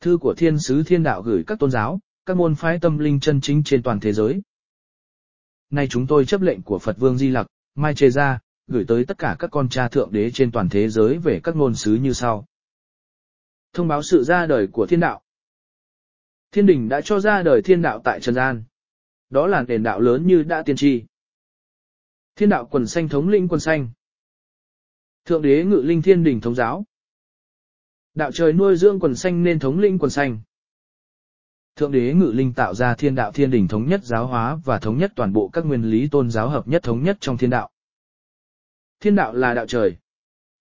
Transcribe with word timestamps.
Thư 0.00 0.18
của 0.20 0.34
thiên 0.36 0.58
sứ 0.58 0.82
thiên 0.82 1.02
đạo 1.02 1.22
gửi 1.22 1.44
các 1.46 1.58
tôn 1.58 1.70
giáo, 1.70 2.00
các 2.26 2.36
môn 2.36 2.54
phái 2.54 2.78
tâm 2.78 2.98
linh 2.98 3.20
chân 3.20 3.40
chính 3.40 3.62
trên 3.64 3.82
toàn 3.82 4.00
thế 4.00 4.12
giới. 4.12 4.42
Nay 5.70 5.86
chúng 5.90 6.06
tôi 6.06 6.26
chấp 6.26 6.40
lệnh 6.40 6.62
của 6.62 6.78
Phật 6.78 6.96
Vương 6.98 7.18
Di 7.18 7.30
Lặc, 7.30 7.46
Mai 7.74 7.94
Chê 7.94 8.10
Gia, 8.10 8.38
gửi 8.66 8.84
tới 8.88 9.04
tất 9.04 9.18
cả 9.18 9.36
các 9.38 9.50
con 9.50 9.68
cha 9.68 9.88
thượng 9.88 10.12
đế 10.12 10.30
trên 10.30 10.52
toàn 10.52 10.68
thế 10.68 10.88
giới 10.88 11.18
về 11.18 11.40
các 11.42 11.56
ngôn 11.56 11.74
sứ 11.74 11.94
như 11.94 12.12
sau. 12.12 12.46
Thông 13.72 13.88
báo 13.88 14.02
sự 14.02 14.24
ra 14.24 14.46
đời 14.46 14.66
của 14.72 14.86
thiên 14.86 15.00
đạo. 15.00 15.22
Thiên 16.52 16.66
đình 16.66 16.88
đã 16.88 17.00
cho 17.00 17.20
ra 17.20 17.42
đời 17.42 17.62
thiên 17.62 17.82
đạo 17.82 18.00
tại 18.04 18.20
Trần 18.20 18.34
Gian. 18.34 18.64
Đó 19.30 19.46
là 19.46 19.62
nền 19.62 19.82
đạo 19.82 20.00
lớn 20.00 20.26
như 20.26 20.42
đã 20.42 20.62
tiên 20.62 20.76
tri. 20.76 21.04
Thiên 22.36 22.48
đạo 22.48 22.66
quần 22.66 22.86
xanh 22.86 23.08
thống 23.08 23.28
linh 23.28 23.48
quần 23.48 23.60
xanh. 23.60 23.90
Thượng 25.24 25.42
đế 25.42 25.64
ngự 25.64 25.82
linh 25.84 26.02
thiên 26.02 26.24
đình 26.24 26.40
thống 26.40 26.54
giáo. 26.54 26.84
Đạo 28.20 28.32
trời 28.32 28.52
nuôi 28.52 28.76
dưỡng 28.76 29.00
quần 29.00 29.16
xanh 29.16 29.42
nên 29.42 29.58
thống 29.58 29.78
linh 29.78 29.98
quần 29.98 30.10
xanh. 30.10 30.40
Thượng 31.76 31.92
đế 31.92 32.14
ngự 32.14 32.32
linh 32.34 32.52
tạo 32.52 32.74
ra 32.74 32.94
thiên 32.94 33.14
đạo 33.14 33.32
thiên 33.32 33.50
đình 33.50 33.68
thống 33.68 33.88
nhất 33.88 34.04
giáo 34.04 34.26
hóa 34.26 34.58
và 34.64 34.78
thống 34.78 34.98
nhất 34.98 35.12
toàn 35.16 35.32
bộ 35.32 35.48
các 35.48 35.66
nguyên 35.66 35.82
lý 35.82 36.08
tôn 36.08 36.30
giáo 36.30 36.48
hợp 36.48 36.68
nhất 36.68 36.82
thống 36.82 37.02
nhất 37.02 37.16
trong 37.20 37.36
thiên 37.36 37.50
đạo. 37.50 37.70
Thiên 39.00 39.14
đạo 39.14 39.34
là 39.34 39.54
đạo 39.54 39.66
trời. 39.66 39.96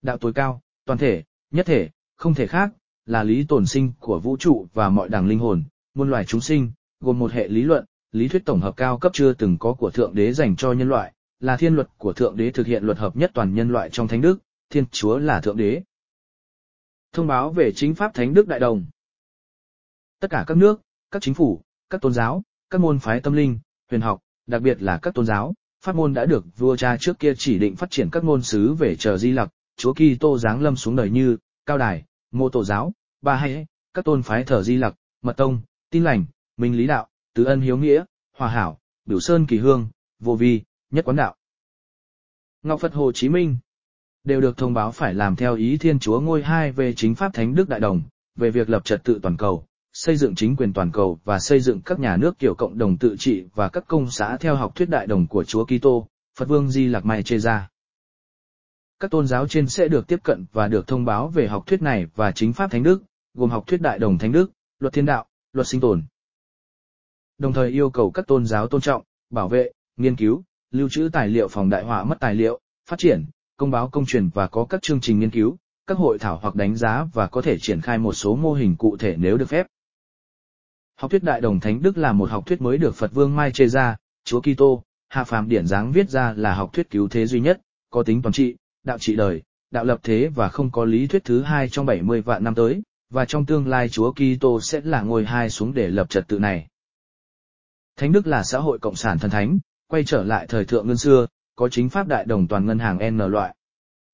Đạo 0.02 0.18
tối 0.18 0.34
cao, 0.34 0.62
toàn 0.86 1.00
thể, 1.00 1.24
nhất 1.52 1.66
thể, 1.66 1.90
không 2.16 2.34
thể 2.34 2.48
khác, 2.48 2.72
là 3.06 3.24
lý 3.24 3.44
tồn 3.44 3.66
sinh 3.66 3.92
của 4.00 4.20
vũ 4.20 4.38
trụ 4.38 4.68
và 4.74 4.90
mọi 4.90 5.10
đảng 5.10 5.28
linh 5.28 5.40
hồn, 5.40 5.64
muôn 5.94 6.10
loài 6.10 6.26
chúng 6.26 6.42
sinh, 6.42 6.72
gồm 7.00 7.20
một 7.20 7.32
hệ 7.32 7.48
lý 7.48 7.62
luận, 7.62 7.86
lý 8.12 8.28
thuyết 8.28 8.46
tổng 8.46 8.62
hợp 8.62 8.76
cao 8.78 8.98
cấp 8.98 9.12
chưa 9.16 9.34
từng 9.34 9.58
có 9.58 9.74
của 9.74 9.90
Thượng 9.90 10.16
Đế 10.16 10.34
dành 10.34 10.56
cho 10.56 10.72
nhân 10.72 10.90
loại, 10.90 11.14
là 11.40 11.58
thiên 11.58 11.76
luật 11.76 11.88
của 11.98 12.14
Thượng 12.14 12.38
Đế 12.38 12.52
thực 12.52 12.68
hiện 12.68 12.84
luật 12.84 12.98
hợp 12.98 13.16
nhất 13.16 13.32
toàn 13.34 13.54
nhân 13.54 13.70
loại 13.70 13.90
trong 13.90 14.08
Thánh 14.08 14.22
Đức, 14.22 14.40
Thiên 14.70 14.86
Chúa 14.92 15.18
là 15.18 15.42
Thượng 15.42 15.58
Đế. 15.58 15.82
Thông 17.14 17.28
báo 17.28 17.52
về 17.52 17.72
chính 17.76 17.96
pháp 17.96 18.14
Thánh 18.14 18.34
Đức 18.34 18.48
Đại 18.48 18.60
Đồng 18.60 18.86
Tất 20.20 20.28
cả 20.32 20.44
các 20.48 20.58
nước, 20.58 20.82
các 21.12 21.22
chính 21.22 21.34
phủ, 21.34 21.62
các 21.90 22.02
tôn 22.02 22.14
giáo, 22.14 22.44
các 22.70 22.82
môn 22.82 23.00
phái 23.00 23.22
tâm 23.22 23.34
linh, 23.34 23.60
huyền 23.90 24.02
học, 24.02 24.20
đặc 24.48 24.62
biệt 24.62 24.82
là 24.82 25.00
các 25.02 25.14
tôn 25.14 25.26
giáo, 25.26 25.54
pháp 25.82 25.96
môn 25.96 26.14
đã 26.14 26.26
được 26.26 26.46
vua 26.58 26.76
cha 26.76 26.98
trước 27.00 27.20
kia 27.20 27.34
chỉ 27.38 27.60
định 27.60 27.76
phát 27.76 27.92
triển 27.92 28.10
các 28.12 28.24
ngôn 28.24 28.42
sứ 28.42 28.74
về 28.74 28.96
chờ 28.96 29.18
di 29.18 29.32
lặc, 29.32 29.50
Chúa 29.78 29.94
Kitô 29.94 30.38
giáng 30.38 30.62
lâm 30.62 30.76
xuống 30.76 30.96
đời 30.96 31.10
như 31.10 31.38
Cao 31.66 31.78
Đài, 31.78 32.04
Mô 32.32 32.50
Tổ 32.50 32.64
giáo, 32.64 32.94
Ba 33.22 33.36
Hay, 33.36 33.66
các 33.94 34.06
tôn 34.06 34.22
phái 34.22 34.44
thờ 34.44 34.64
di 34.64 34.78
lặc, 34.78 34.96
Mật 35.22 35.34
Tông, 35.38 35.62
Tin 35.90 36.04
lành, 36.04 36.26
Minh 36.58 36.78
Lý 36.78 36.88
đạo, 36.88 37.08
Tứ 37.34 37.44
ân 37.44 37.62
hiếu 37.62 37.78
nghĩa, 37.78 38.04
Hòa 38.38 38.50
hảo, 38.50 38.80
Biểu 39.06 39.20
Sơn 39.20 39.46
kỳ 39.46 39.58
hương, 39.58 39.90
Vô 40.20 40.36
vi, 40.36 40.62
Nhất 40.90 41.06
quán 41.06 41.16
đạo. 41.16 41.36
Ngọc 42.64 42.80
Phật 42.80 42.94
Hồ 42.94 43.12
Chí 43.12 43.30
Minh 43.30 43.58
đều 44.24 44.42
được 44.42 44.58
thông 44.58 44.74
báo 44.74 44.92
phải 44.92 45.14
làm 45.14 45.36
theo 45.36 45.56
ý 45.56 45.78
Thiên 45.78 46.00
Chúa 46.00 46.20
ngôi 46.20 46.44
hai 46.44 46.72
về 46.72 46.94
chính 46.94 47.16
pháp 47.16 47.34
Thánh 47.34 47.56
Đức 47.56 47.70
Đại 47.70 47.80
Đồng, 47.80 48.02
về 48.36 48.52
việc 48.52 48.70
lập 48.70 48.86
trật 48.86 49.04
tự 49.04 49.20
toàn 49.24 49.38
cầu, 49.38 49.66
xây 49.94 50.18
dựng 50.18 50.36
chính 50.36 50.56
quyền 50.56 50.74
toàn 50.74 50.92
cầu 50.92 51.20
và 51.24 51.40
xây 51.40 51.60
dựng 51.60 51.82
các 51.82 52.00
nhà 52.00 52.18
nước 52.18 52.40
kiểu 52.40 52.56
cộng 52.56 52.78
đồng 52.78 52.98
tự 52.98 53.16
trị 53.20 53.46
và 53.56 53.70
các 53.70 53.84
công 53.88 54.12
xã 54.12 54.38
theo 54.38 54.56
học 54.56 54.76
thuyết 54.76 54.90
đại 54.90 55.08
đồng 55.08 55.28
của 55.28 55.44
Chúa 55.44 55.66
Kitô, 55.66 56.08
Phật 56.40 56.46
Vương 56.46 56.70
Di 56.70 56.88
Lạc 56.88 57.06
Mai 57.06 57.24
Chê 57.24 57.38
Gia. 57.38 57.70
Các 59.00 59.12
tôn 59.12 59.28
giáo 59.28 59.48
trên 59.48 59.68
sẽ 59.68 59.88
được 59.88 60.08
tiếp 60.08 60.20
cận 60.24 60.46
và 60.54 60.68
được 60.68 60.88
thông 60.88 61.06
báo 61.06 61.28
về 61.28 61.48
học 61.48 61.68
thuyết 61.68 61.82
này 61.82 62.08
và 62.16 62.32
chính 62.32 62.54
pháp 62.54 62.72
Thánh 62.72 62.84
Đức, 62.84 63.04
gồm 63.34 63.50
học 63.50 63.64
thuyết 63.68 63.82
đại 63.82 64.00
đồng 64.00 64.18
Thánh 64.18 64.32
Đức, 64.32 64.52
luật 64.80 64.94
thiên 64.94 65.06
đạo, 65.06 65.26
luật 65.54 65.68
sinh 65.68 65.82
tồn. 65.82 66.04
Đồng 67.38 67.54
thời 67.54 67.70
yêu 67.70 67.90
cầu 67.90 68.12
các 68.12 68.28
tôn 68.28 68.46
giáo 68.46 68.68
tôn 68.68 68.82
trọng, 68.82 69.04
bảo 69.30 69.48
vệ, 69.48 69.72
nghiên 69.98 70.16
cứu, 70.16 70.44
lưu 70.72 70.90
trữ 70.90 71.10
tài 71.14 71.28
liệu 71.28 71.48
phòng 71.48 71.70
đại 71.70 71.84
họa 71.84 72.04
mất 72.04 72.20
tài 72.20 72.36
liệu, 72.36 72.60
phát 72.90 73.00
triển, 73.00 73.26
công 73.60 73.72
báo 73.72 73.90
công 73.90 74.06
truyền 74.06 74.30
và 74.30 74.48
có 74.48 74.66
các 74.66 74.82
chương 74.82 75.02
trình 75.02 75.20
nghiên 75.20 75.30
cứu, 75.30 75.58
các 75.88 75.98
hội 75.98 76.20
thảo 76.20 76.40
hoặc 76.42 76.56
đánh 76.56 76.76
giá 76.76 77.06
và 77.14 77.28
có 77.28 77.42
thể 77.42 77.58
triển 77.58 77.82
khai 77.82 77.98
một 77.98 78.14
số 78.14 78.36
mô 78.36 78.54
hình 78.54 78.76
cụ 78.76 78.98
thể 78.98 79.16
nếu 79.18 79.38
được 79.38 79.50
phép. 79.50 79.68
Học 80.96 81.12
thuyết 81.12 81.24
Đại 81.24 81.42
Đồng 81.42 81.60
Thánh 81.60 81.82
Đức 81.82 81.98
là 81.98 82.14
một 82.14 82.30
học 82.30 82.46
thuyết 82.46 82.62
mới 82.62 82.78
được 82.78 82.96
Phật 82.96 83.14
Vương 83.14 83.36
Mai 83.36 83.52
chê 83.52 83.68
ra, 83.68 83.98
Chúa 84.24 84.42
Kitô, 84.42 84.84
Hạ 85.08 85.24
Phàm 85.24 85.50
Điển 85.50 85.68
Giáng 85.68 85.92
viết 85.92 86.10
ra 86.10 86.34
là 86.38 86.54
học 86.54 86.74
thuyết 86.74 86.90
cứu 86.90 87.08
thế 87.08 87.26
duy 87.26 87.40
nhất, 87.40 87.62
có 87.90 88.04
tính 88.04 88.22
toàn 88.22 88.34
trị, 88.34 88.56
đạo 88.84 88.98
trị 88.98 89.16
đời, 89.16 89.42
đạo 89.72 89.84
lập 89.86 90.00
thế 90.04 90.30
và 90.36 90.50
không 90.50 90.72
có 90.72 90.86
lý 90.86 91.08
thuyết 91.08 91.24
thứ 91.24 91.42
hai 91.42 91.70
trong 91.70 91.86
70 91.86 92.22
vạn 92.22 92.44
năm 92.44 92.56
tới, 92.56 92.82
và 93.10 93.26
trong 93.26 93.46
tương 93.46 93.68
lai 93.68 93.90
Chúa 93.90 94.14
Kitô 94.14 94.62
sẽ 94.62 94.82
là 94.84 95.02
ngôi 95.02 95.26
hai 95.26 95.50
xuống 95.50 95.74
để 95.74 95.88
lập 95.88 96.10
trật 96.10 96.28
tự 96.28 96.40
này. 96.40 96.68
Thánh 97.96 98.12
Đức 98.12 98.28
là 98.28 98.44
xã 98.44 98.60
hội 98.60 98.80
cộng 98.80 98.96
sản 98.96 99.20
thần 99.20 99.32
thánh, 99.32 99.60
quay 99.88 100.04
trở 100.04 100.24
lại 100.24 100.46
thời 100.50 100.66
thượng 100.66 100.88
ngân 100.88 100.98
xưa, 100.98 101.28
có 101.60 101.70
chính 101.70 101.90
pháp 101.90 102.08
đại 102.08 102.26
đồng 102.26 102.48
toàn 102.48 102.66
ngân 102.66 102.80
hàng 102.80 103.16
N 103.16 103.18
loại. 103.18 103.56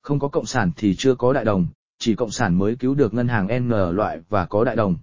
Không 0.01 0.19
có 0.19 0.27
cộng 0.27 0.45
sản 0.45 0.71
thì 0.77 0.95
chưa 0.95 1.15
có 1.15 1.33
đại 1.33 1.45
đồng, 1.45 1.67
chỉ 1.99 2.15
cộng 2.15 2.31
sản 2.31 2.57
mới 2.57 2.75
cứu 2.75 2.95
được 2.95 3.13
ngân 3.13 3.27
hàng 3.27 3.67
N 3.67 3.69
loại 3.69 4.19
và 4.29 4.45
có 4.45 4.63
đại 4.63 4.75
đồng. 4.75 4.97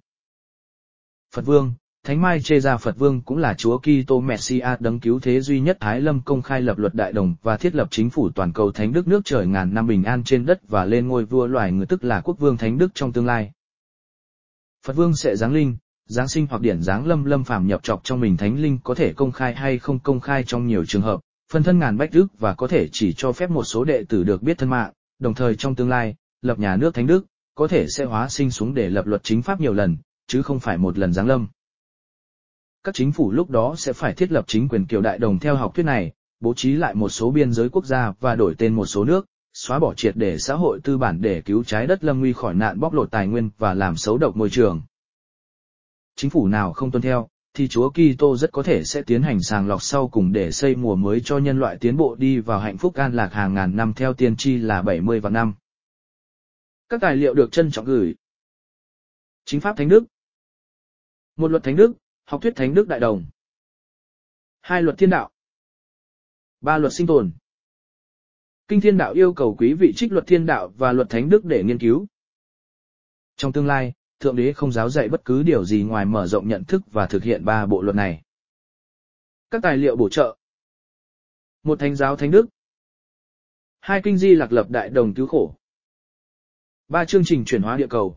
Phật 1.34 1.47
Vương, 1.47 1.72
Thánh 2.04 2.22
Mai 2.22 2.41
chê 2.41 2.60
ra 2.60 2.76
Phật 2.76 2.98
Vương 2.98 3.22
cũng 3.22 3.38
là 3.38 3.54
Chúa 3.54 3.78
Kitô 3.78 4.20
Messiah 4.20 4.81
đấng 4.81 5.00
cứu 5.00 5.20
thế 5.20 5.41
duy 5.41 5.60
nhất 5.60 5.76
Thái 5.81 6.00
Lâm 6.00 6.20
công 6.20 6.42
khai 6.42 6.60
lập 6.60 6.78
luật 6.78 6.94
đại 6.94 7.12
đồng 7.12 7.34
và 7.42 7.56
thiết 7.56 7.75
lập 7.75 7.88
chính 7.91 8.10
phủ 8.10 8.31
toàn 8.31 8.52
cầu 8.52 8.72
Thánh 8.72 8.92
Đức 8.92 9.08
nước 9.08 9.20
trời 9.25 9.47
ngàn 9.47 9.75
năm 9.75 9.86
bình 9.86 10.04
an 10.04 10.25
trên 10.25 10.47
đất 10.47 10.69
và 10.69 10.84
lên 10.84 11.08
ngôi 11.08 11.25
vua 11.25 11.47
loài 11.47 11.72
người 11.72 11.86
tức 11.86 12.04
là 12.04 12.20
quốc 12.20 12.38
vương 12.38 12.56
Thánh 12.56 12.78
Đức 12.78 12.94
trong 12.94 13.12
tương 13.12 13.26
lai. 13.26 13.52
Phật 14.86 14.97
Vương 14.97 15.16
sẽ 15.16 15.36
giáng 15.36 15.52
linh, 15.52 15.76
giáng 16.06 16.28
sinh 16.28 16.47
hoặc 16.50 16.62
điển 16.62 16.82
giáng 16.82 17.06
lâm 17.06 17.25
lâm 17.25 17.44
phàm 17.44 17.66
nhập 17.66 17.82
trọc 17.82 18.04
trong 18.04 18.20
mình 18.20 18.36
thánh 18.36 18.58
linh 18.58 18.78
có 18.84 18.94
thể 18.94 19.12
công 19.12 19.32
khai 19.32 19.54
hay 19.54 19.78
không 19.78 19.98
công 19.98 20.20
khai 20.20 20.44
trong 20.44 20.66
nhiều 20.66 20.84
trường 20.84 21.02
hợp, 21.02 21.20
phân 21.52 21.62
thân 21.62 21.78
ngàn 21.78 21.96
bách 21.96 22.10
đức 22.12 22.26
và 22.38 22.54
có 22.54 22.66
thể 22.68 22.88
chỉ 22.92 23.12
cho 23.16 23.32
phép 23.32 23.50
một 23.50 23.64
số 23.64 23.84
đệ 23.84 24.04
tử 24.08 24.24
được 24.24 24.42
biết 24.42 24.58
thân 24.58 24.70
mạng, 24.70 24.92
đồng 25.18 25.34
thời 25.34 25.56
trong 25.56 25.74
tương 25.74 25.88
lai, 25.88 26.14
lập 26.42 26.58
nhà 26.58 26.76
nước 26.76 26.94
thánh 26.94 27.06
đức, 27.06 27.26
có 27.54 27.68
thể 27.68 27.86
sẽ 27.88 28.04
hóa 28.04 28.28
sinh 28.28 28.50
xuống 28.50 28.74
để 28.74 28.88
lập 28.88 29.06
luật 29.06 29.22
chính 29.24 29.42
pháp 29.42 29.60
nhiều 29.60 29.72
lần, 29.72 29.96
chứ 30.26 30.42
không 30.42 30.60
phải 30.60 30.78
một 30.78 30.98
lần 30.98 31.12
giáng 31.12 31.26
lâm. 31.26 31.46
Các 32.84 32.94
chính 32.94 33.12
phủ 33.12 33.32
lúc 33.32 33.50
đó 33.50 33.74
sẽ 33.78 33.92
phải 33.92 34.14
thiết 34.14 34.32
lập 34.32 34.44
chính 34.48 34.68
quyền 34.68 34.86
kiểu 34.86 35.00
đại 35.00 35.18
đồng 35.18 35.38
theo 35.38 35.56
học 35.56 35.74
thuyết 35.74 35.82
này, 35.82 36.12
bố 36.40 36.54
trí 36.54 36.72
lại 36.72 36.94
một 36.94 37.08
số 37.08 37.30
biên 37.30 37.52
giới 37.52 37.69
quốc 37.69 37.84
gia 37.84 38.12
và 38.20 38.34
đổi 38.34 38.54
tên 38.58 38.74
một 38.74 38.86
số 38.86 39.04
nước, 39.04 39.26
xóa 39.54 39.78
bỏ 39.78 39.94
triệt 39.96 40.16
để 40.16 40.38
xã 40.38 40.54
hội 40.54 40.80
tư 40.84 40.98
bản 40.98 41.20
để 41.20 41.40
cứu 41.40 41.64
trái 41.64 41.86
đất 41.86 42.04
lâm 42.04 42.20
nguy 42.20 42.32
khỏi 42.32 42.54
nạn 42.54 42.80
bóc 42.80 42.94
lột 42.94 43.10
tài 43.10 43.26
nguyên 43.26 43.50
và 43.58 43.74
làm 43.74 43.96
xấu 43.96 44.19
độc 44.19 44.36
môi 44.36 44.50
trường. 44.50 44.82
Chính 46.16 46.30
phủ 46.30 46.48
nào 46.48 46.72
không 46.72 46.90
tuân 46.90 47.02
theo, 47.02 47.28
thì 47.54 47.68
Chúa 47.68 47.90
Kitô 47.90 48.36
rất 48.36 48.52
có 48.52 48.62
thể 48.62 48.84
sẽ 48.84 49.02
tiến 49.02 49.22
hành 49.22 49.42
sàng 49.42 49.68
lọc 49.68 49.82
sau 49.82 50.08
cùng 50.08 50.32
để 50.32 50.50
xây 50.52 50.76
mùa 50.76 50.96
mới 50.96 51.20
cho 51.24 51.38
nhân 51.38 51.58
loại 51.58 51.76
tiến 51.80 51.96
bộ 51.96 52.14
đi 52.14 52.38
vào 52.38 52.60
hạnh 52.60 52.78
phúc 52.78 52.94
an 52.94 53.12
lạc 53.12 53.32
hàng 53.32 53.54
ngàn 53.54 53.76
năm 53.76 53.92
theo 53.96 54.14
tiên 54.14 54.36
tri 54.36 54.56
là 54.56 54.82
70 54.82 55.20
vạn 55.20 55.32
năm. 55.32 55.54
Các 56.88 57.00
tài 57.00 57.16
liệu 57.16 57.34
được 57.34 57.52
trân 57.52 57.70
trọng 57.70 57.84
gửi. 57.84 58.14
Chính 59.44 59.60
pháp 59.60 59.76
Thánh 59.76 59.88
Đức 59.88 60.04
một 61.36 61.50
luật 61.50 61.64
thánh 61.64 61.76
đức, 61.76 61.92
học 62.24 62.42
thuyết 62.42 62.52
thánh 62.56 62.74
đức 62.74 62.88
đại 62.88 63.00
đồng. 63.00 63.24
Hai 64.60 64.82
luật 64.82 64.98
thiên 64.98 65.10
đạo. 65.10 65.30
Ba 66.60 66.78
luật 66.78 66.92
sinh 66.92 67.06
tồn. 67.06 67.32
Kinh 68.69 68.80
thiên 68.80 68.98
đạo 68.98 69.12
yêu 69.12 69.32
cầu 69.32 69.56
quý 69.58 69.74
vị 69.74 69.92
trích 69.96 70.12
luật 70.12 70.26
thiên 70.26 70.46
đạo 70.46 70.72
và 70.76 70.92
luật 70.92 71.10
thánh 71.10 71.28
đức 71.28 71.44
để 71.44 71.62
nghiên 71.64 71.78
cứu. 71.78 72.06
Trong 73.36 73.52
tương 73.52 73.66
lai, 73.66 73.92
Thượng 74.22 74.36
Đế 74.36 74.52
không 74.52 74.72
giáo 74.72 74.90
dạy 74.90 75.08
bất 75.08 75.24
cứ 75.24 75.42
điều 75.42 75.64
gì 75.64 75.82
ngoài 75.82 76.04
mở 76.04 76.26
rộng 76.26 76.48
nhận 76.48 76.64
thức 76.64 76.82
và 76.92 77.06
thực 77.06 77.22
hiện 77.22 77.44
ba 77.44 77.66
bộ 77.66 77.82
luật 77.82 77.96
này. 77.96 78.22
Các 79.50 79.62
tài 79.62 79.76
liệu 79.76 79.96
bổ 79.96 80.08
trợ. 80.08 80.36
Một 81.62 81.78
thánh 81.78 81.96
giáo 81.96 82.16
thánh 82.16 82.30
đức. 82.30 82.46
Hai 83.80 84.00
kinh 84.04 84.18
di 84.18 84.34
lạc 84.34 84.52
lập 84.52 84.70
đại 84.70 84.88
đồng 84.88 85.14
cứu 85.14 85.26
khổ. 85.26 85.54
Ba 86.88 87.04
chương 87.04 87.22
trình 87.24 87.44
chuyển 87.44 87.62
hóa 87.62 87.76
địa 87.76 87.86
cầu. 87.90 88.16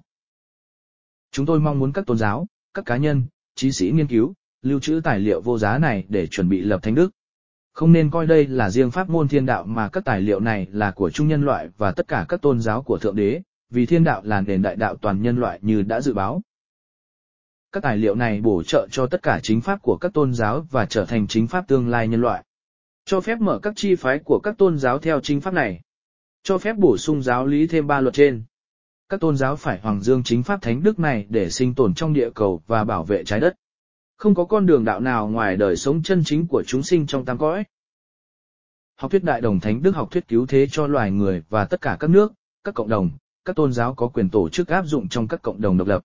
Chúng 1.31 1.45
tôi 1.45 1.59
mong 1.59 1.79
muốn 1.79 1.91
các 1.91 2.05
tôn 2.05 2.17
giáo, 2.17 2.47
các 2.73 2.85
cá 2.85 2.97
nhân, 2.97 3.25
trí 3.55 3.71
sĩ 3.71 3.91
nghiên 3.91 4.07
cứu, 4.07 4.33
lưu 4.61 4.79
trữ 4.79 5.01
tài 5.03 5.19
liệu 5.19 5.41
vô 5.41 5.57
giá 5.57 5.77
này 5.77 6.05
để 6.09 6.27
chuẩn 6.27 6.49
bị 6.49 6.61
lập 6.61 6.79
thánh 6.83 6.95
đức. 6.95 7.11
Không 7.73 7.91
nên 7.91 8.11
coi 8.11 8.27
đây 8.27 8.47
là 8.47 8.69
riêng 8.69 8.91
pháp 8.91 9.09
môn 9.09 9.27
thiên 9.27 9.45
đạo 9.45 9.63
mà 9.63 9.89
các 9.89 10.05
tài 10.05 10.21
liệu 10.21 10.39
này 10.39 10.67
là 10.71 10.91
của 10.91 11.09
chung 11.09 11.27
nhân 11.27 11.45
loại 11.45 11.69
và 11.77 11.91
tất 11.91 12.07
cả 12.07 12.25
các 12.29 12.41
tôn 12.41 12.61
giáo 12.61 12.83
của 12.83 12.97
Thượng 12.97 13.15
Đế, 13.15 13.41
vì 13.69 13.85
thiên 13.85 14.03
đạo 14.03 14.21
là 14.25 14.41
nền 14.41 14.61
đại 14.61 14.75
đạo 14.75 14.95
toàn 14.95 15.21
nhân 15.21 15.37
loại 15.37 15.59
như 15.61 15.81
đã 15.81 16.01
dự 16.01 16.13
báo. 16.13 16.41
Các 17.71 17.83
tài 17.83 17.97
liệu 17.97 18.15
này 18.15 18.41
bổ 18.41 18.63
trợ 18.63 18.87
cho 18.91 19.07
tất 19.07 19.23
cả 19.23 19.39
chính 19.43 19.61
pháp 19.61 19.81
của 19.81 19.97
các 20.01 20.13
tôn 20.13 20.33
giáo 20.33 20.67
và 20.71 20.85
trở 20.85 21.05
thành 21.05 21.27
chính 21.27 21.47
pháp 21.47 21.67
tương 21.67 21.89
lai 21.89 22.07
nhân 22.07 22.21
loại. 22.21 22.43
Cho 23.05 23.21
phép 23.21 23.39
mở 23.39 23.59
các 23.63 23.73
chi 23.75 23.95
phái 23.95 24.19
của 24.19 24.39
các 24.43 24.57
tôn 24.57 24.77
giáo 24.77 24.99
theo 24.99 25.19
chính 25.19 25.41
pháp 25.41 25.53
này. 25.53 25.81
Cho 26.43 26.57
phép 26.57 26.75
bổ 26.77 26.97
sung 26.97 27.21
giáo 27.21 27.45
lý 27.45 27.67
thêm 27.67 27.87
ba 27.87 28.01
luật 28.01 28.13
trên 28.13 28.43
các 29.09 29.19
tôn 29.19 29.37
giáo 29.37 29.55
phải 29.55 29.79
hoàng 29.79 30.01
dương 30.01 30.23
chính 30.23 30.43
pháp 30.43 30.61
thánh 30.61 30.83
đức 30.83 30.99
này 30.99 31.25
để 31.29 31.49
sinh 31.49 31.75
tồn 31.75 31.93
trong 31.93 32.13
địa 32.13 32.29
cầu 32.35 32.61
và 32.67 32.83
bảo 32.83 33.03
vệ 33.03 33.23
trái 33.23 33.39
đất. 33.39 33.55
Không 34.17 34.35
có 34.35 34.45
con 34.45 34.65
đường 34.65 34.85
đạo 34.85 34.99
nào 34.99 35.27
ngoài 35.27 35.57
đời 35.57 35.75
sống 35.75 36.03
chân 36.03 36.23
chính 36.25 36.47
của 36.47 36.63
chúng 36.67 36.83
sinh 36.83 37.07
trong 37.07 37.25
tam 37.25 37.37
cõi. 37.37 37.63
Học 38.95 39.11
thuyết 39.11 39.23
đại 39.23 39.41
đồng 39.41 39.59
thánh 39.59 39.81
đức 39.81 39.95
học 39.95 40.11
thuyết 40.11 40.27
cứu 40.27 40.45
thế 40.45 40.67
cho 40.71 40.87
loài 40.87 41.11
người 41.11 41.43
và 41.49 41.65
tất 41.65 41.81
cả 41.81 41.97
các 41.99 42.09
nước, 42.09 42.33
các 42.63 42.75
cộng 42.75 42.89
đồng, 42.89 43.11
các 43.45 43.55
tôn 43.55 43.73
giáo 43.73 43.95
có 43.95 44.07
quyền 44.07 44.29
tổ 44.29 44.49
chức 44.49 44.67
áp 44.67 44.85
dụng 44.85 45.09
trong 45.09 45.27
các 45.27 45.41
cộng 45.41 45.61
đồng 45.61 45.77
độc 45.77 45.87
lập. 45.87 46.03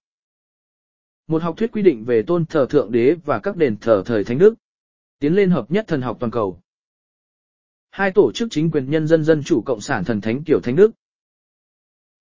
Một 1.26 1.42
học 1.42 1.54
thuyết 1.56 1.72
quy 1.72 1.82
định 1.82 2.04
về 2.04 2.22
tôn 2.22 2.46
thờ 2.46 2.66
thượng 2.70 2.92
đế 2.92 3.14
và 3.24 3.38
các 3.38 3.56
đền 3.56 3.76
thờ 3.76 4.02
thời 4.06 4.24
thánh 4.24 4.38
đức. 4.38 4.54
Tiến 5.18 5.34
lên 5.34 5.50
hợp 5.50 5.70
nhất 5.70 5.84
thần 5.88 6.02
học 6.02 6.16
toàn 6.20 6.30
cầu. 6.30 6.60
Hai 7.90 8.10
tổ 8.14 8.32
chức 8.34 8.48
chính 8.50 8.70
quyền 8.70 8.90
nhân 8.90 9.06
dân 9.06 9.24
dân 9.24 9.42
chủ 9.44 9.62
cộng 9.66 9.80
sản 9.80 10.04
thần 10.04 10.20
thánh 10.20 10.44
kiểu 10.44 10.60
thánh 10.60 10.76
đức, 10.76 10.90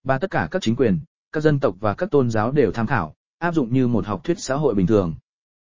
Ba 0.04 0.18
tất 0.18 0.32
cả 0.32 0.48
các 0.52 0.62
chính 0.62 0.76
quyền, 0.76 1.00
các 1.32 1.42
dân 1.42 1.60
tộc 1.60 1.76
và 1.80 1.94
các 1.94 2.12
tôn 2.12 2.30
giáo 2.30 2.52
đều 2.52 2.72
tham 2.72 2.88
khảo, 2.88 3.16
áp 3.38 3.52
dụng 3.52 3.74
như 3.74 3.88
một 3.88 4.06
học 4.06 4.24
thuyết 4.24 4.40
xã 4.40 4.56
hội 4.56 4.76
bình 4.76 4.88
thường. 4.88 5.16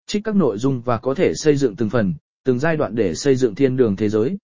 Trích 0.07 0.25
các 0.25 0.37
nội 0.37 0.59
dung 0.59 0.81
và 0.81 0.99
có 0.99 1.15
thể 1.15 1.33
xây 1.35 1.57
dựng 1.57 1.77
từng 1.77 1.91
phần, 1.91 2.15
từng 2.45 2.59
giai 2.59 2.77
đoạn 2.77 2.95
để 2.95 3.15
xây 3.15 3.37
dựng 3.37 3.55
thiên 3.55 3.77
đường 3.77 3.97
thế 3.97 4.09
giới. 4.09 4.39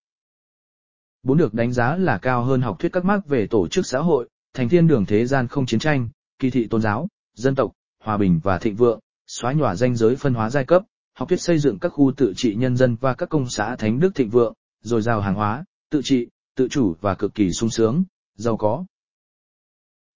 Bốn 1.22 1.36
được 1.36 1.54
đánh 1.54 1.72
giá 1.72 1.96
là 1.96 2.18
cao 2.18 2.44
hơn 2.44 2.60
học 2.60 2.76
thuyết 2.78 2.92
các 2.92 3.04
mác 3.04 3.26
về 3.26 3.46
tổ 3.46 3.68
chức 3.68 3.86
xã 3.86 3.98
hội, 3.98 4.28
thành 4.54 4.68
thiên 4.68 4.86
đường 4.86 5.06
thế 5.06 5.26
gian 5.26 5.48
không 5.48 5.66
chiến 5.66 5.80
tranh, 5.80 6.08
kỳ 6.38 6.50
thị 6.50 6.66
tôn 6.70 6.82
giáo, 6.82 7.08
dân 7.34 7.54
tộc, 7.54 7.72
hòa 8.02 8.16
bình 8.16 8.40
và 8.42 8.58
thịnh 8.58 8.76
vượng, 8.76 9.00
xóa 9.26 9.52
nhòa 9.52 9.74
danh 9.74 9.96
giới 9.96 10.16
phân 10.16 10.34
hóa 10.34 10.50
giai 10.50 10.64
cấp, 10.64 10.82
học 11.14 11.28
thuyết 11.28 11.40
xây 11.40 11.58
dựng 11.58 11.78
các 11.78 11.88
khu 11.88 12.12
tự 12.16 12.32
trị 12.36 12.54
nhân 12.54 12.76
dân 12.76 12.96
và 13.00 13.14
các 13.14 13.28
công 13.28 13.48
xã 13.48 13.76
thánh 13.76 14.00
đức 14.00 14.14
thịnh 14.14 14.30
vượng, 14.30 14.54
rồi 14.80 15.02
giàu 15.02 15.20
hàng 15.20 15.34
hóa, 15.34 15.64
tự 15.90 16.00
trị, 16.04 16.28
tự 16.56 16.68
chủ 16.68 16.94
và 17.00 17.14
cực 17.14 17.34
kỳ 17.34 17.52
sung 17.52 17.70
sướng, 17.70 18.04
giàu 18.34 18.56
có. 18.56 18.84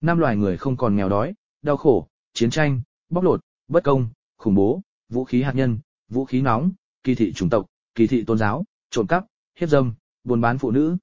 Năm 0.01 0.19
loài 0.19 0.37
người 0.37 0.57
không 0.57 0.77
còn 0.77 0.97
nghèo 0.97 1.09
đói, 1.09 1.35
đau 1.63 1.77
khổ, 1.77 2.09
chiến 2.33 2.51
tranh, 2.51 2.83
bóc 3.11 3.25
lột, 3.25 3.41
bất 3.69 3.85
công, 3.85 4.09
khủng 4.37 4.55
bố, 4.55 4.83
vũ 5.09 5.25
khí 5.25 5.43
hạt 5.43 5.53
nhân, 5.55 5.79
vũ 6.09 6.25
khí 6.25 6.43
nóng, 6.43 6.73
kỳ 7.05 7.15
thị 7.15 7.33
chủng 7.33 7.51
tộc, 7.51 7.67
kỳ 7.95 8.07
thị 8.07 8.25
tôn 8.27 8.39
giáo, 8.39 8.65
trộm 8.91 9.07
cắp, 9.07 9.25
hiếp 9.59 9.69
dâm, 9.69 9.95
buôn 10.25 10.41
bán 10.41 10.59
phụ 10.59 10.71
nữ. 10.71 10.97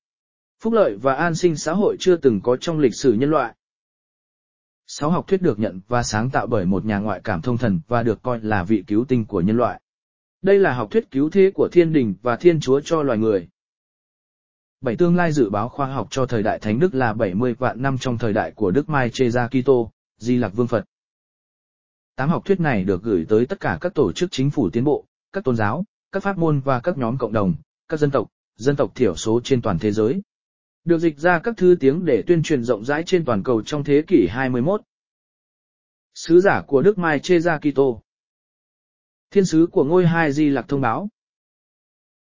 Phúc 0.62 0.74
lợi 0.74 0.98
và 1.02 1.14
an 1.14 1.36
sinh 1.36 1.56
xã 1.56 1.74
hội 1.74 1.98
chưa 2.00 2.16
từng 2.16 2.42
có 2.44 2.58
trong 2.58 2.80
lịch 2.80 2.96
sử 2.96 3.14
nhân 3.14 3.30
loại. 3.30 3.56
Sáu 4.88 5.10
học 5.10 5.28
thuyết 5.28 5.42
được 5.42 5.60
nhận 5.60 5.82
và 5.88 6.04
sáng 6.04 6.30
tạo 6.30 6.48
bởi 6.48 6.66
một 6.66 6.86
nhà 6.86 6.98
ngoại 6.98 7.22
cảm 7.24 7.42
thông 7.42 7.58
thần 7.58 7.82
và 7.88 8.04
được 8.04 8.22
coi 8.22 8.40
là 8.40 8.64
vị 8.64 8.84
cứu 8.88 9.06
tinh 9.08 9.26
của 9.26 9.42
nhân 9.42 9.58
loại. 9.58 9.82
Đây 10.42 10.60
là 10.60 10.74
học 10.74 10.92
thuyết 10.92 11.12
cứu 11.12 11.30
thế 11.30 11.52
của 11.54 11.70
thiên 11.72 11.94
đình 11.94 12.16
và 12.22 12.36
thiên 12.36 12.60
chúa 12.60 12.80
cho 12.80 13.04
loài 13.04 13.18
người. 13.18 13.48
Bảy 14.82 14.96
tương 14.96 15.16
lai 15.16 15.32
dự 15.32 15.50
báo 15.50 15.70
khoa 15.70 15.88
học 15.88 16.08
cho 16.10 16.26
thời 16.26 16.44
đại 16.44 16.60
Thánh 16.60 16.80
Đức 16.80 16.96
là 16.96 17.14
70 17.14 17.54
vạn 17.54 17.82
năm 17.82 17.98
trong 17.98 18.18
thời 18.18 18.34
đại 18.34 18.52
của 18.52 18.72
Đức 18.72 18.90
Mai 18.90 19.10
Chê 19.10 19.30
Gia 19.30 19.48
Kitô, 19.48 19.92
Di 20.18 20.38
Lạc 20.38 20.50
Vương 20.50 20.68
Phật. 20.68 20.86
Tám 22.16 22.30
học 22.30 22.46
thuyết 22.46 22.60
này 22.60 22.84
được 22.84 23.04
gửi 23.04 23.26
tới 23.30 23.46
tất 23.46 23.60
cả 23.60 23.78
các 23.82 23.94
tổ 23.94 24.12
chức 24.12 24.32
chính 24.32 24.50
phủ 24.50 24.70
tiến 24.70 24.84
bộ, 24.84 25.06
các 25.34 25.44
tôn 25.44 25.56
giáo, 25.56 25.86
các 26.12 26.24
pháp 26.24 26.38
môn 26.38 26.60
và 26.60 26.80
các 26.80 26.98
nhóm 26.98 27.18
cộng 27.18 27.34
đồng, 27.34 27.56
các 27.88 28.00
dân 28.00 28.12
tộc, 28.12 28.28
dân 28.56 28.76
tộc 28.76 28.96
thiểu 28.96 29.16
số 29.16 29.42
trên 29.44 29.62
toàn 29.62 29.80
thế 29.80 29.92
giới. 29.92 30.22
Được 30.84 30.98
dịch 30.98 31.18
ra 31.18 31.40
các 31.40 31.58
thư 31.58 31.76
tiếng 31.80 32.06
để 32.06 32.24
tuyên 32.28 32.44
truyền 32.44 32.64
rộng 32.64 32.86
rãi 32.86 33.04
trên 33.06 33.26
toàn 33.26 33.44
cầu 33.44 33.62
trong 33.62 33.84
thế 33.84 34.04
kỷ 34.08 34.28
21. 34.30 34.82
Sứ 36.14 36.40
giả 36.40 36.62
của 36.68 36.82
Đức 36.82 36.98
Mai 36.98 37.20
Chê 37.20 37.40
Gia 37.40 37.58
Kitô 37.58 38.02
Thiên 39.32 39.46
sứ 39.46 39.68
của 39.72 39.84
ngôi 39.84 40.08
hai 40.08 40.32
Di 40.32 40.50
Lạc 40.50 40.66
thông 40.68 40.82
báo, 40.82 41.10